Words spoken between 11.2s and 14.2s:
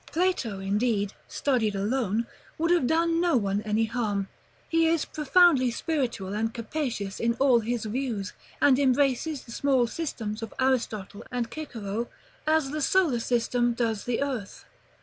and Cicero, as the solar system does